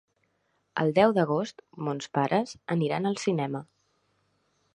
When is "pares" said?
2.19-2.57